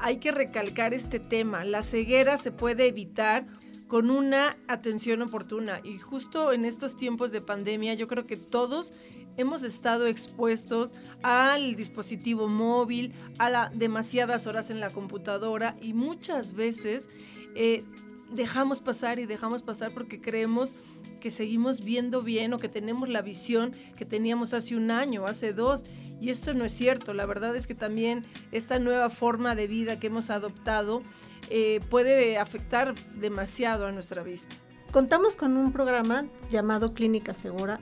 hay 0.02 0.18
que 0.18 0.32
recalcar 0.32 0.92
este 0.92 1.20
tema. 1.20 1.64
La 1.64 1.82
ceguera 1.82 2.36
se 2.36 2.50
puede 2.50 2.88
evitar 2.88 3.46
con 3.86 4.10
una 4.10 4.56
atención 4.68 5.22
oportuna. 5.22 5.80
Y 5.84 5.98
justo 5.98 6.52
en 6.52 6.64
estos 6.64 6.96
tiempos 6.96 7.30
de 7.30 7.40
pandemia, 7.40 7.94
yo 7.94 8.08
creo 8.08 8.24
que 8.24 8.36
todos 8.36 8.92
hemos 9.36 9.62
estado 9.62 10.06
expuestos 10.06 10.94
al 11.22 11.76
dispositivo 11.76 12.48
móvil, 12.48 13.12
a 13.38 13.48
la, 13.48 13.70
demasiadas 13.74 14.46
horas 14.46 14.70
en 14.70 14.80
la 14.80 14.90
computadora 14.90 15.76
y 15.80 15.94
muchas 15.94 16.54
veces 16.54 17.10
eh, 17.54 17.84
dejamos 18.32 18.80
pasar 18.80 19.18
y 19.18 19.26
dejamos 19.26 19.62
pasar 19.62 19.92
porque 19.92 20.20
creemos 20.20 20.76
que 21.20 21.30
seguimos 21.30 21.84
viendo 21.84 22.20
bien 22.22 22.52
o 22.52 22.58
que 22.58 22.68
tenemos 22.68 23.08
la 23.08 23.22
visión 23.22 23.72
que 23.96 24.04
teníamos 24.04 24.54
hace 24.54 24.76
un 24.76 24.90
año, 24.90 25.26
hace 25.26 25.52
dos. 25.52 25.84
Y 26.20 26.30
esto 26.30 26.54
no 26.54 26.64
es 26.64 26.72
cierto. 26.72 27.14
La 27.14 27.26
verdad 27.26 27.54
es 27.56 27.66
que 27.66 27.74
también 27.74 28.24
esta 28.52 28.78
nueva 28.78 29.10
forma 29.10 29.54
de 29.54 29.66
vida 29.66 29.98
que 29.98 30.06
hemos 30.08 30.30
adoptado 30.30 31.02
eh, 31.50 31.80
puede 31.90 32.38
afectar 32.38 32.94
demasiado 33.16 33.86
a 33.86 33.92
nuestra 33.92 34.22
vista. 34.22 34.54
Contamos 34.92 35.36
con 35.36 35.56
un 35.56 35.72
programa 35.72 36.26
llamado 36.50 36.94
Clínica 36.94 37.34
Segura. 37.34 37.80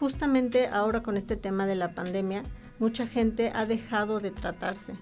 Justamente 0.00 0.66
ahora 0.66 1.02
con 1.02 1.16
este 1.16 1.36
tema 1.36 1.66
de 1.66 1.76
la 1.76 1.94
pandemia, 1.94 2.42
mucha 2.78 3.06
gente 3.06 3.52
ha 3.54 3.66
dejado 3.66 4.18
de 4.18 4.32
tratarse 4.32 4.94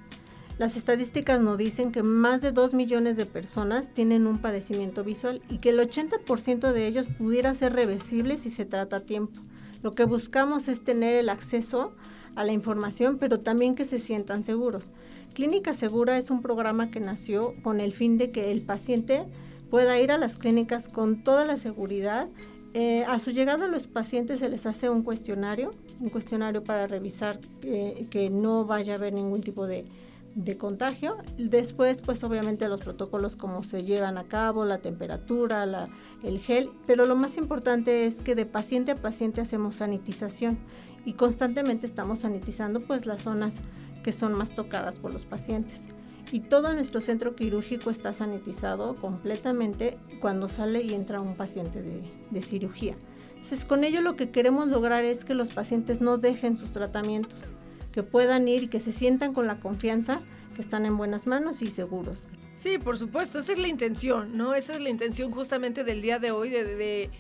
las 0.61 0.76
estadísticas 0.76 1.40
nos 1.40 1.57
dicen 1.57 1.90
que 1.90 2.02
más 2.02 2.43
de 2.43 2.52
2 2.52 2.75
millones 2.75 3.17
de 3.17 3.25
personas 3.25 3.88
tienen 3.95 4.26
un 4.26 4.37
padecimiento 4.37 5.02
visual 5.02 5.40
y 5.49 5.57
que 5.57 5.71
el 5.71 5.79
80% 5.79 6.73
de 6.73 6.87
ellos 6.87 7.09
pudiera 7.17 7.55
ser 7.55 7.73
reversible 7.73 8.37
si 8.37 8.50
se 8.50 8.67
trata 8.67 8.97
a 8.97 9.00
tiempo. 9.00 9.40
Lo 9.83 9.95
que 9.95 10.05
buscamos 10.05 10.69
es 10.69 10.85
tener 10.85 11.17
el 11.17 11.31
acceso 11.31 11.93
a 12.35 12.45
la 12.45 12.52
información, 12.52 13.17
pero 13.17 13.40
también 13.40 13.75
que 13.75 13.87
se 13.87 13.99
sientan 13.99 14.45
seguros. 14.45 14.85
Clínica 15.33 15.73
Segura 15.73 16.19
es 16.19 16.31
un 16.31 16.43
programa 16.43 16.90
que 16.90 17.00
nació 17.00 17.55
con 17.62 17.81
el 17.81 17.95
fin 17.95 18.19
de 18.19 18.31
que 18.31 18.52
el 18.52 18.61
paciente 18.61 19.25
pueda 19.71 19.99
ir 19.99 20.12
a 20.12 20.19
las 20.19 20.37
clínicas 20.37 20.88
con 20.88 21.25
toda 21.25 21.47
la 21.47 21.57
seguridad. 21.57 22.29
Eh, 22.75 23.07
a 23.09 23.19
su 23.19 23.31
llegada 23.31 23.67
los 23.67 23.87
pacientes 23.87 24.40
se 24.40 24.50
les 24.50 24.67
hace 24.67 24.90
un 24.90 25.05
cuestionario, 25.05 25.71
un 26.00 26.11
cuestionario 26.11 26.62
para 26.62 26.87
revisar 26.87 27.40
eh, 27.62 28.07
que 28.11 28.29
no 28.29 28.67
vaya 28.67 28.93
a 28.93 28.97
haber 28.99 29.14
ningún 29.14 29.40
tipo 29.40 29.67
de 29.67 29.87
de 30.35 30.57
contagio. 30.57 31.17
Después, 31.39 32.01
pues 32.03 32.23
obviamente 32.25 32.69
los 32.69 32.81
protocolos 32.81 33.37
como 33.37 33.65
se 33.65 33.85
llevan 33.85 34.19
a 34.19 34.25
cabo, 34.25 34.65
la 34.65 34.79
temperatura, 34.79 35.89
el 36.23 36.39
gel, 36.41 36.71
pero 36.87 37.07
lo 37.07 37.17
más 37.17 37.37
importante 37.37 38.07
es 38.07 38.23
que 38.23 38.35
de 38.35 38.47
paciente 38.47 38.93
a 38.93 38.97
paciente 38.97 39.41
hacemos 39.41 39.77
sanitización 39.77 40.59
y 41.05 41.15
constantemente 41.15 41.87
estamos 41.87 42.21
sanitizando 42.21 42.81
pues 42.81 43.07
las 43.07 43.23
zonas 43.23 43.55
que 44.03 44.13
son 44.13 44.35
más 44.35 44.55
tocadas 44.55 44.97
por 44.97 45.13
los 45.13 45.25
pacientes. 45.25 45.85
Y 46.33 46.41
todo 46.41 46.73
nuestro 46.73 47.01
centro 47.01 47.35
quirúrgico 47.35 47.91
está 47.91 48.13
sanitizado 48.13 48.95
completamente 48.95 49.99
cuando 50.21 50.49
sale 50.49 50.83
y 50.83 50.95
entra 50.95 51.21
un 51.21 51.35
paciente 51.35 51.83
de, 51.83 52.03
de 52.31 52.43
cirugía. 52.43 52.95
Entonces, 53.31 53.65
con 53.65 53.83
ello 53.85 54.01
lo 54.01 54.17
que 54.17 54.31
queremos 54.31 54.69
lograr 54.69 55.05
es 55.05 55.25
que 55.25 55.35
los 55.35 55.49
pacientes 55.49 56.01
no 56.01 56.19
dejen 56.19 56.57
sus 56.57 56.71
tratamientos 56.71 57.47
que 57.93 58.03
puedan 58.03 58.49
ir 58.49 58.65
y 58.65 58.69
que 58.69 58.81
se 58.81 58.93
sientan 58.93 59.33
con 59.33 59.47
la 59.47 59.61
confianza 59.61 60.21
que 60.55 60.63
están 60.63 60.87
en 60.87 60.97
buenas 60.97 61.27
manos 61.27 61.63
y 61.63 61.69
seguros. 61.69 62.25
Sí, 62.57 62.79
por 62.79 62.99
supuesto, 62.99 63.39
esa 63.39 63.53
es 63.53 63.59
la 63.59 63.69
intención, 63.69 64.37
¿no? 64.37 64.55
Esa 64.55 64.75
es 64.75 64.81
la 64.81 64.91
intención 64.91 65.31
justamente 65.31 65.85
del 65.85 66.03
día 66.03 66.19
de 66.19 66.31
hoy, 66.31 66.51
de, 66.51 67.11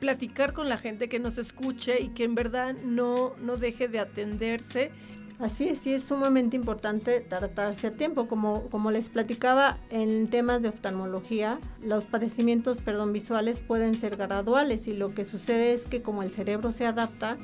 platicar 0.00 0.52
con 0.52 0.68
la 0.68 0.78
gente 0.78 1.08
que 1.08 1.18
nos 1.18 1.38
escuche 1.38 2.00
y 2.00 2.10
que 2.10 2.22
en 2.22 2.36
verdad 2.36 2.76
no, 2.84 3.34
no 3.40 3.56
deje 3.56 3.88
de 3.88 3.98
atenderse. 3.98 4.92
Así 5.40 5.68
es, 5.68 5.80
sí 5.80 5.92
es 5.92 6.04
sumamente 6.04 6.56
importante 6.56 7.20
tratarse 7.20 7.88
a 7.88 7.90
tiempo. 7.96 8.28
Como, 8.28 8.68
como 8.70 8.92
les 8.92 9.08
platicaba 9.08 9.78
en 9.90 10.28
temas 10.28 10.62
de 10.62 10.68
oftalmología, 10.68 11.58
los 11.82 12.06
padecimientos 12.06 12.80
perdón, 12.80 13.12
visuales 13.12 13.60
pueden 13.60 13.96
ser 13.96 14.16
graduales 14.16 14.86
y 14.86 14.94
lo 14.94 15.12
que 15.12 15.24
sucede 15.24 15.74
es 15.74 15.86
que 15.86 16.00
como 16.00 16.22
el 16.22 16.30
cerebro 16.30 16.70
se 16.70 16.86
adapta, 16.86 17.36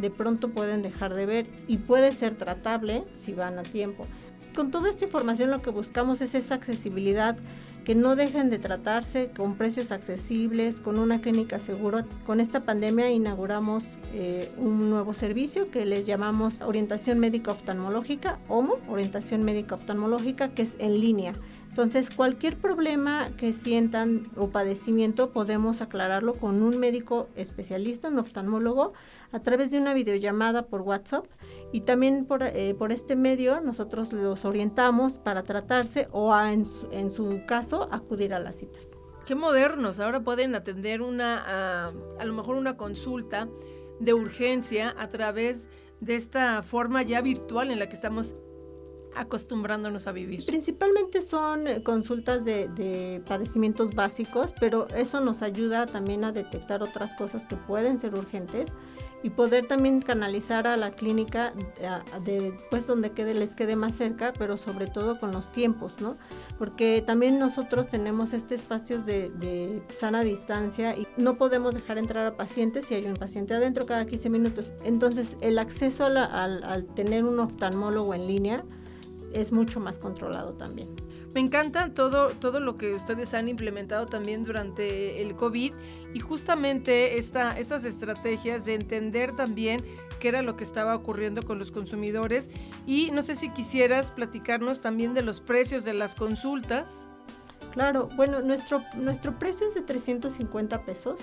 de 0.00 0.10
pronto 0.10 0.50
pueden 0.50 0.82
dejar 0.82 1.14
de 1.14 1.26
ver 1.26 1.46
y 1.68 1.78
puede 1.78 2.12
ser 2.12 2.36
tratable 2.36 3.04
si 3.14 3.32
van 3.34 3.58
a 3.58 3.62
tiempo. 3.62 4.06
Con 4.54 4.70
toda 4.70 4.90
esta 4.90 5.04
información 5.04 5.50
lo 5.50 5.62
que 5.62 5.70
buscamos 5.70 6.20
es 6.20 6.34
esa 6.34 6.54
accesibilidad, 6.54 7.36
que 7.84 7.94
no 7.94 8.14
dejen 8.14 8.50
de 8.50 8.58
tratarse 8.58 9.30
con 9.34 9.56
precios 9.56 9.90
accesibles, 9.90 10.80
con 10.80 10.98
una 10.98 11.20
clínica 11.20 11.58
segura. 11.58 12.04
Con 12.26 12.40
esta 12.40 12.64
pandemia 12.64 13.10
inauguramos 13.10 13.84
eh, 14.12 14.50
un 14.58 14.90
nuevo 14.90 15.14
servicio 15.14 15.70
que 15.70 15.86
les 15.86 16.04
llamamos 16.06 16.60
Orientación 16.60 17.18
Médica 17.18 17.52
Oftalmológica, 17.52 18.38
OMO, 18.48 18.78
Orientación 18.88 19.44
Médica 19.44 19.76
Oftalmológica, 19.76 20.48
que 20.48 20.62
es 20.62 20.76
en 20.78 21.00
línea. 21.00 21.32
Entonces, 21.70 22.10
cualquier 22.10 22.56
problema 22.56 23.28
que 23.36 23.52
sientan 23.52 24.28
o 24.36 24.48
padecimiento 24.48 25.30
podemos 25.30 25.80
aclararlo 25.80 26.34
con 26.34 26.64
un 26.64 26.78
médico 26.78 27.28
especialista, 27.36 28.08
un 28.08 28.18
oftalmólogo, 28.18 28.92
a 29.30 29.38
través 29.38 29.70
de 29.70 29.78
una 29.78 29.94
videollamada 29.94 30.66
por 30.66 30.82
WhatsApp 30.82 31.26
y 31.72 31.82
también 31.82 32.26
por, 32.26 32.42
eh, 32.42 32.76
este 32.90 33.14
medio 33.14 33.60
nosotros 33.60 34.12
los 34.12 34.44
orientamos 34.44 35.20
para 35.20 35.44
tratarse 35.44 36.08
o 36.10 36.36
en, 36.36 36.66
su, 37.12 37.42
caso 37.46 37.88
acudir 37.92 38.34
a 38.34 38.40
las 38.40 38.56
citas. 38.56 38.82
Qué 39.24 39.36
modernos, 39.36 40.00
ahora 40.00 40.24
pueden 40.24 40.56
atender 40.56 41.02
una, 41.02 41.84
a 41.84 42.24
lo 42.24 42.32
mejor 42.32 42.56
una 42.56 42.76
consulta 42.76 43.48
de 44.00 44.12
urgencia 44.12 44.92
a 44.98 45.08
través 45.08 45.70
de 46.00 46.16
esta 46.16 46.64
forma 46.64 47.02
ya 47.02 47.20
virtual 47.20 47.70
en 47.70 47.78
la 47.78 47.88
que 47.88 47.94
estamos 47.94 48.34
acostumbrándonos 49.16 50.06
a 50.06 50.12
vivir. 50.12 50.44
Principalmente 50.46 51.22
son 51.22 51.66
eh, 51.66 51.82
consultas 51.82 52.44
de, 52.44 53.22
padecimientos 53.26 53.94
básicos, 53.94 54.54
pero 54.58 54.86
eso 54.88 55.20
nos 55.20 55.42
ayuda 55.42 55.86
también 55.86 56.24
a 56.24 56.32
detectar 56.32 56.82
otras 56.82 57.14
cosas 57.14 57.44
que 57.46 57.56
pueden 57.56 57.98
ser 58.00 58.14
urgentes 58.14 58.72
y 59.22 59.30
poder 59.30 59.66
también 59.66 60.00
canalizar 60.00 60.66
a 60.66 60.78
la 60.78 60.92
clínica 60.92 61.52
de, 62.24 62.58
pues 62.70 62.86
donde 62.86 63.10
quede, 63.10 63.34
les 63.34 63.54
quede 63.54 63.76
más 63.76 63.94
cerca, 63.94 64.32
pero 64.38 64.56
sobre 64.56 64.86
todo 64.86 65.20
con 65.20 65.30
los 65.30 65.52
tiempos, 65.52 66.00
¿no? 66.00 66.16
Porque 66.58 67.02
también 67.02 67.38
nosotros 67.38 67.88
tenemos 67.88 68.32
este 68.32 68.54
espacios 68.54 69.04
de, 69.04 69.82
sana 69.98 70.22
distancia 70.22 70.96
y 70.96 71.06
no 71.18 71.36
podemos 71.36 71.74
dejar 71.74 71.98
entrar 71.98 72.24
a 72.26 72.36
pacientes 72.36 72.86
si 72.86 72.94
hay 72.94 73.04
un 73.04 73.14
paciente 73.14 73.52
adentro 73.52 73.84
cada 73.84 74.06
15 74.06 74.30
minutos. 74.30 74.72
Entonces, 74.84 75.36
el 75.42 75.58
acceso 75.58 76.06
al 76.06 76.86
tener 76.94 77.24
un 77.24 77.40
oftalmólogo 77.40 78.14
en 78.14 78.26
línea 78.26 78.64
es 79.32 79.52
mucho 79.52 79.80
más 79.80 79.98
controlado 79.98 80.54
también. 80.54 80.88
Me 81.34 81.40
encanta 81.40 81.94
todo, 81.94 82.30
todo 82.30 82.58
lo 82.58 82.76
que 82.76 82.92
ustedes 82.94 83.34
han 83.34 83.48
implementado 83.48 84.06
también 84.06 84.42
durante 84.42 85.22
el 85.22 85.36
COVID 85.36 85.72
y 86.12 86.18
justamente 86.18 87.18
esta, 87.18 87.52
estas 87.52 87.84
estrategias 87.84 88.64
de 88.64 88.74
entender 88.74 89.36
también 89.36 89.84
qué 90.18 90.28
era 90.28 90.42
lo 90.42 90.56
que 90.56 90.64
estaba 90.64 90.94
ocurriendo 90.96 91.44
con 91.44 91.58
los 91.58 91.70
consumidores 91.70 92.50
y 92.84 93.12
no 93.12 93.22
sé 93.22 93.36
si 93.36 93.50
quisieras 93.50 94.10
platicarnos 94.10 94.80
también 94.80 95.14
de 95.14 95.22
los 95.22 95.40
precios 95.40 95.84
de 95.84 95.94
las 95.94 96.16
consultas. 96.16 97.06
Claro, 97.72 98.08
bueno, 98.16 98.40
nuestro, 98.40 98.82
nuestro 98.96 99.38
precio 99.38 99.68
es 99.68 99.74
de 99.74 99.82
350 99.82 100.80
pesos. 100.82 101.20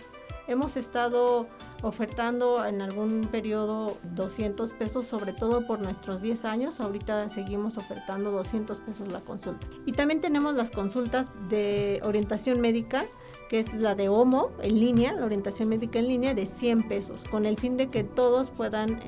Hemos 0.47 0.77
estado 0.77 1.49
ofertando 1.83 2.65
en 2.65 2.81
algún 2.81 3.21
periodo 3.31 3.97
200 4.15 4.73
pesos, 4.73 5.05
sobre 5.05 5.33
todo 5.33 5.65
por 5.67 5.79
nuestros 5.79 6.21
10 6.21 6.45
años. 6.45 6.79
Ahorita 6.79 7.29
seguimos 7.29 7.77
ofertando 7.77 8.31
200 8.31 8.79
pesos 8.79 9.11
la 9.11 9.21
consulta. 9.21 9.67
Y 9.85 9.91
también 9.91 10.21
tenemos 10.21 10.55
las 10.55 10.71
consultas 10.71 11.29
de 11.49 11.99
orientación 12.03 12.61
médica, 12.61 13.05
que 13.49 13.59
es 13.59 13.73
la 13.73 13.95
de 13.95 14.09
HOMO 14.09 14.51
en 14.61 14.79
línea, 14.79 15.13
la 15.13 15.25
orientación 15.25 15.69
médica 15.69 15.99
en 15.99 16.07
línea 16.07 16.33
de 16.33 16.45
100 16.45 16.87
pesos, 16.87 17.23
con 17.29 17.45
el 17.45 17.57
fin 17.57 17.77
de 17.77 17.87
que 17.87 18.03
todos 18.03 18.49
puedan 18.49 18.99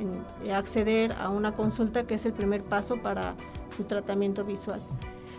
acceder 0.54 1.14
a 1.14 1.30
una 1.30 1.56
consulta 1.56 2.06
que 2.06 2.16
es 2.16 2.26
el 2.26 2.34
primer 2.34 2.64
paso 2.64 3.02
para 3.02 3.36
su 3.76 3.84
tratamiento 3.84 4.46
visual. 4.46 4.80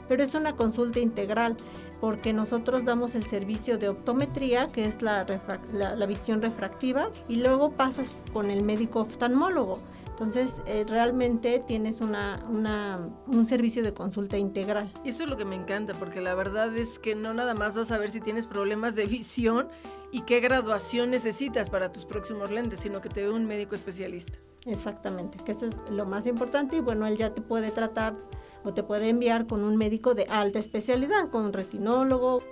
Pero 0.09 0.23
es 0.23 0.35
una 0.35 0.57
consulta 0.57 0.99
integral 0.99 1.57
porque 2.01 2.33
nosotros 2.33 2.85
damos 2.85 3.15
el 3.15 3.25
servicio 3.27 3.79
de 3.79 3.89
optometría, 3.89 4.67
que 4.69 4.85
es 4.85 5.03
la, 5.03 5.27
la, 5.73 6.07
visión 6.07 6.41
refractiva, 6.41 7.11
y 7.29 7.37
luego 7.37 7.73
pasas 7.73 8.11
con 8.33 8.51
el 8.51 8.63
médico 8.63 9.01
oftalmólogo. 9.01 9.79
Entonces, 10.11 10.61
eh, 10.67 10.85
realmente 10.87 11.63
tienes 11.67 12.03
una, 12.03 12.45
un 12.47 13.47
servicio 13.47 13.83
de 13.83 13.95
consulta 13.95 14.37
integral. 14.37 14.93
Eso 15.05 15.25
es 15.25 15.31
lo 15.31 15.37
que 15.37 15.47
me 15.47 15.57
encanta, 15.57 15.95
porque 15.95 16.21
la 16.21 16.35
verdad 16.35 16.75
es 16.77 16.99
que 16.99 17.15
no 17.15 17.33
nada 17.33 17.55
más 17.55 17.77
vas 17.77 17.91
a 17.91 17.99
ver 17.99 18.11
si 18.11 18.21
tienes 18.21 18.47
problemas 18.47 18.95
de 18.95 19.07
visión 19.07 19.69
y 20.13 20.23
qué 20.23 20.41
graduación 20.41 21.11
necesitas 21.11 21.71
para 21.71 21.91
tus 21.93 22.05
próximos 22.05 22.51
lentes, 22.51 22.81
sino 22.81 23.01
que 23.01 23.09
te 23.09 23.23
ve 23.23 23.31
un 23.31 23.47
médico 23.47 23.75
especialista. 23.75 24.39
Exactamente, 24.67 25.39
que 25.43 25.53
eso 25.53 25.65
es 25.65 25.77
lo 25.91 26.05
más 26.05 26.27
importante 26.27 26.77
y 26.77 26.81
bueno, 26.81 27.07
él 27.07 27.17
ya 27.17 27.33
te 27.33 27.41
puede 27.41 27.71
tratar 27.71 28.15
o 28.65 28.73
te 28.73 28.83
puede 28.83 29.09
enviar 29.09 29.47
con 29.47 29.63
un 29.63 29.77
médico 29.77 30.15
de 30.15 30.25
alta 30.25 30.59
especialidad, 30.59 31.31
con 31.31 31.45
un 31.47 31.53
retinólogo, 31.53 32.43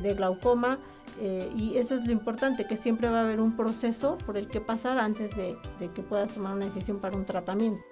de, 0.00 0.14
glaucoma, 0.14 0.78
eh, 1.20 1.50
y 1.56 1.76
eso 1.76 1.94
es 1.94 2.06
lo 2.06 2.12
importante, 2.12 2.66
que 2.66 2.76
siempre 2.76 3.08
va 3.08 3.18
a 3.18 3.22
haber 3.22 3.40
un 3.40 3.56
proceso 3.56 4.18
por 4.18 4.36
el 4.36 4.48
que 4.48 4.60
pasar 4.60 4.98
antes 4.98 5.36
de, 5.36 5.56
de 5.80 5.90
que 5.90 6.02
puedas 6.02 6.32
tomar 6.32 6.54
una 6.54 6.66
decisión 6.66 6.98
para 6.98 7.16
un 7.16 7.24
tratamiento. 7.24 7.82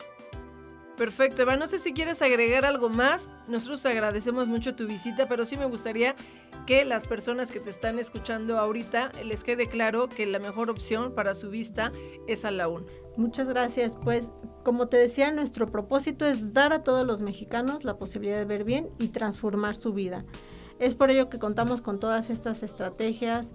Perfecto, 0.96 1.42
Eva. 1.42 1.56
No 1.56 1.66
sé 1.66 1.78
si 1.78 1.92
quieres 1.92 2.22
agregar 2.22 2.64
algo 2.64 2.88
más. 2.88 3.28
Nosotros 3.48 3.84
agradecemos 3.84 4.48
mucho 4.48 4.74
tu 4.74 4.86
visita, 4.86 5.28
pero 5.28 5.44
sí 5.44 5.58
me 5.58 5.66
gustaría 5.66 6.16
que 6.66 6.86
las 6.86 7.06
personas 7.06 7.50
que 7.50 7.60
te 7.60 7.68
están 7.68 7.98
escuchando 7.98 8.58
ahorita 8.58 9.12
les 9.22 9.44
quede 9.44 9.66
claro 9.66 10.08
que 10.08 10.24
la 10.24 10.38
mejor 10.38 10.70
opción 10.70 11.14
para 11.14 11.34
su 11.34 11.50
vista 11.50 11.92
es 12.26 12.46
a 12.46 12.50
la 12.50 12.68
UN. 12.68 12.86
Muchas 13.18 13.46
gracias. 13.46 13.96
Pues, 14.02 14.24
como 14.64 14.88
te 14.88 14.96
decía, 14.96 15.30
nuestro 15.30 15.70
propósito 15.70 16.24
es 16.24 16.54
dar 16.54 16.72
a 16.72 16.82
todos 16.82 17.06
los 17.06 17.20
mexicanos 17.20 17.84
la 17.84 17.98
posibilidad 17.98 18.38
de 18.38 18.46
ver 18.46 18.64
bien 18.64 18.88
y 18.98 19.08
transformar 19.08 19.74
su 19.74 19.92
vida. 19.92 20.24
Es 20.78 20.94
por 20.94 21.10
ello 21.10 21.28
que 21.28 21.38
contamos 21.38 21.82
con 21.82 22.00
todas 22.00 22.30
estas 22.30 22.62
estrategias 22.62 23.52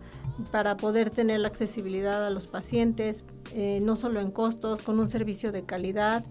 para 0.52 0.78
poder 0.78 1.10
tener 1.10 1.40
la 1.40 1.48
accesibilidad 1.48 2.26
a 2.26 2.30
los 2.30 2.48
pacientes, 2.48 3.26
eh, 3.54 3.80
no 3.82 3.96
solo 3.96 4.22
en 4.22 4.32
costos, 4.32 4.84
con 4.84 5.00
un 5.00 5.10
servicio 5.10 5.52
de 5.52 5.64
calidad 5.64 6.24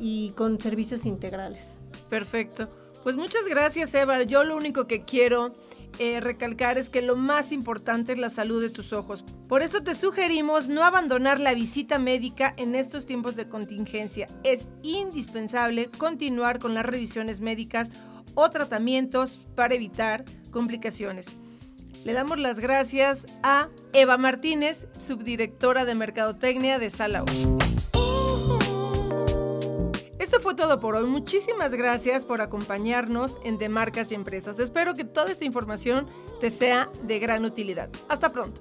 y 0.00 0.30
con 0.30 0.60
servicios 0.60 1.04
integrales. 1.04 1.64
Perfecto. 2.08 2.68
Pues 3.02 3.16
muchas 3.16 3.46
gracias, 3.48 3.94
Eva. 3.94 4.22
Yo 4.24 4.42
lo 4.42 4.56
único 4.56 4.86
que 4.86 5.02
quiero 5.02 5.54
eh, 5.98 6.20
recalcar 6.20 6.76
es 6.76 6.90
que 6.90 7.02
lo 7.02 7.16
más 7.16 7.52
importante 7.52 8.12
es 8.12 8.18
la 8.18 8.28
salud 8.28 8.60
de 8.60 8.68
tus 8.68 8.92
ojos. 8.92 9.24
Por 9.48 9.62
eso 9.62 9.82
te 9.82 9.94
sugerimos 9.94 10.68
no 10.68 10.84
abandonar 10.84 11.40
la 11.40 11.54
visita 11.54 11.98
médica 11.98 12.52
en 12.56 12.74
estos 12.74 13.06
tiempos 13.06 13.36
de 13.36 13.48
contingencia. 13.48 14.26
Es 14.42 14.68
indispensable 14.82 15.88
continuar 15.96 16.58
con 16.58 16.74
las 16.74 16.84
revisiones 16.84 17.40
médicas 17.40 17.90
o 18.34 18.50
tratamientos 18.50 19.46
para 19.54 19.74
evitar 19.74 20.24
complicaciones. 20.50 21.28
Le 22.04 22.12
damos 22.12 22.38
las 22.38 22.60
gracias 22.60 23.26
a 23.42 23.68
Eva 23.92 24.18
Martínez, 24.18 24.86
subdirectora 24.98 25.84
de 25.84 25.94
Mercadotecnia 25.94 26.78
de 26.78 26.90
Sala 26.90 27.24
esto 27.24 27.55
fue 30.46 30.54
todo 30.54 30.78
por 30.78 30.94
hoy. 30.94 31.06
Muchísimas 31.06 31.72
gracias 31.72 32.24
por 32.24 32.40
acompañarnos 32.40 33.36
en 33.42 33.58
De 33.58 33.68
Marcas 33.68 34.12
y 34.12 34.14
Empresas. 34.14 34.60
Espero 34.60 34.94
que 34.94 35.04
toda 35.04 35.32
esta 35.32 35.44
información 35.44 36.06
te 36.40 36.50
sea 36.50 36.88
de 37.02 37.18
gran 37.18 37.44
utilidad. 37.44 37.90
Hasta 38.08 38.30
pronto. 38.30 38.60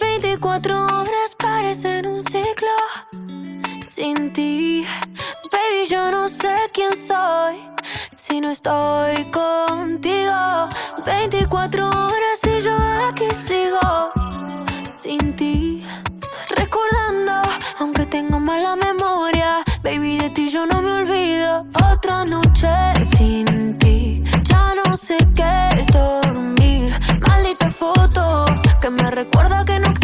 Veinticuatro 0.00 0.84
horas 0.86 1.36
parecen 1.38 2.08
un 2.08 2.20
ciclo 2.20 2.74
sin 3.86 4.32
ti. 4.32 4.73
Estoy 8.54 9.16
contigo. 9.32 10.68
24 11.04 11.88
horas 11.88 12.38
y 12.46 12.60
yo 12.60 12.76
aquí 13.08 13.28
sigo 13.34 14.12
sin 14.90 15.34
ti. 15.34 15.84
Recordando, 16.50 17.42
aunque 17.80 18.06
tengo 18.06 18.38
mala 18.38 18.76
memoria, 18.76 19.64
baby, 19.82 20.18
de 20.18 20.30
ti 20.30 20.48
yo 20.48 20.66
no 20.66 20.80
me 20.82 20.92
olvido. 21.00 21.66
Otra 21.92 22.24
noche 22.24 22.70
sin 23.02 23.76
ti, 23.78 24.22
ya 24.44 24.72
no 24.74 24.96
sé 24.96 25.18
qué 25.34 25.68
es 25.80 25.88
dormir. 25.88 26.94
Maldita 27.26 27.70
foto 27.70 28.44
que 28.80 28.88
me 28.88 29.10
recuerda 29.10 29.64
que 29.64 29.80
no 29.80 29.90
existe 29.90 30.03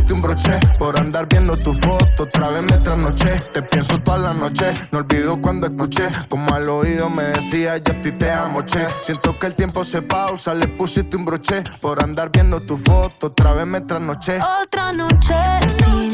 pusiste 0.00 0.12
un 0.12 0.22
broche. 0.22 0.58
Por 0.78 0.98
andar 0.98 1.26
viendo 1.28 1.56
tu 1.56 1.72
foto, 1.72 2.24
otra 2.24 2.48
vez 2.48 2.62
me 2.62 2.78
trasnoché. 2.78 3.40
Te 3.52 3.62
pienso 3.62 3.98
toda 3.98 4.18
la 4.18 4.34
noche. 4.34 4.74
No 4.90 4.98
olvido 4.98 5.40
cuando 5.40 5.66
escuché 5.66 6.08
como 6.28 6.54
al 6.54 6.68
oído 6.68 7.10
me 7.10 7.24
decía 7.24 7.76
yo 7.78 7.92
a 7.92 8.00
ti 8.00 8.12
te 8.12 8.30
amo, 8.30 8.64
che. 8.64 8.86
Siento 9.00 9.38
que 9.38 9.46
el 9.46 9.54
tiempo 9.54 9.84
se 9.84 10.02
pausa, 10.02 10.54
le 10.54 10.68
pusiste 10.68 11.16
un 11.16 11.24
broche. 11.24 11.62
Por 11.80 12.02
andar 12.02 12.30
viendo 12.32 12.60
tu 12.60 12.76
foto, 12.76 13.28
otra 13.28 13.52
vez 13.52 13.66
me 13.66 13.80
trasnoché. 13.80 14.38
Otra 14.62 14.92
noche 14.92 15.34
sin 15.68 16.10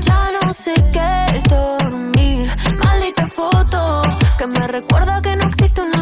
ya 0.00 0.30
no 0.42 0.52
sé 0.52 0.74
qué 0.92 1.36
es 1.36 1.44
dormir. 1.44 2.50
Maldita 2.82 3.26
foto 3.28 4.02
que 4.38 4.46
me 4.46 4.66
recuerda 4.66 5.20
que 5.22 5.36
no 5.36 5.48
existe 5.48 5.82
nosotros. 5.82 5.99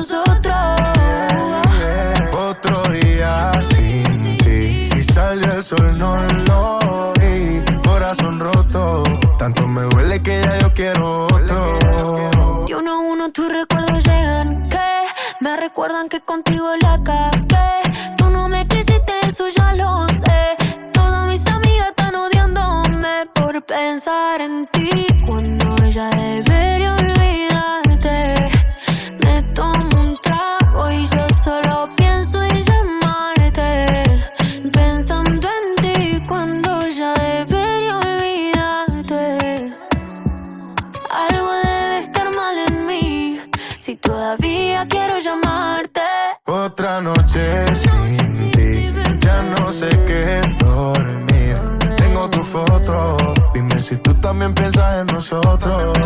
el 5.44 5.62
sol, 5.62 5.98
no 5.98 6.16
lo 6.48 7.12
vi. 7.20 7.62
Corazón 7.84 8.40
roto, 8.40 9.02
tanto 9.38 9.66
me 9.68 9.82
duele 9.82 10.22
que 10.22 10.40
ya 10.42 10.58
yo 10.60 10.72
quiero 10.74 11.26
otro. 11.26 12.64
Y 12.66 12.72
uno 12.74 12.92
a 12.92 12.98
uno 12.98 13.30
tus 13.30 13.50
recuerdos 13.52 14.04
llegan, 14.04 14.68
que 14.68 14.88
me 15.40 15.56
recuerdan 15.56 16.08
que 16.08 16.20
contigo 16.20 16.68
la 16.82 17.00
cagué. 17.02 18.16
Tú 18.16 18.30
no 18.30 18.48
me 18.48 18.66
quisiste, 18.66 19.12
eso 19.28 19.48
ya 19.56 19.74
lo 19.74 20.06
sé. 20.08 20.56
Todas 20.92 21.26
mis 21.28 21.46
amigas 21.46 21.88
están 21.90 22.14
odiándome 22.14 23.26
por 23.34 23.62
pensar 23.64 24.40
en 24.40 24.66
ti 24.68 25.06
cuando 25.26 25.74
ella 25.84 26.10
debe 26.10 26.47
Sin 47.74 48.50
ti, 48.50 48.92
ya 49.20 49.42
no 49.42 49.70
sé 49.70 49.88
qué 50.06 50.40
es 50.40 50.56
dormir. 50.58 51.56
Tengo 51.96 52.28
tu 52.30 52.42
foto, 52.42 53.16
dime 53.54 53.80
si 53.82 53.96
tú 53.96 54.14
también 54.14 54.54
piensas 54.54 55.00
en 55.00 55.06
nosotros. 55.14 55.98